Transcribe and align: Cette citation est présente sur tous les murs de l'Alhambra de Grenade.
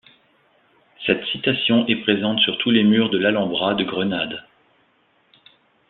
Cette 1.05 1.23
citation 1.25 1.85
est 1.85 1.97
présente 2.01 2.39
sur 2.39 2.57
tous 2.57 2.71
les 2.71 2.81
murs 2.83 3.11
de 3.11 3.19
l'Alhambra 3.19 3.75
de 3.75 3.83
Grenade. 3.83 4.43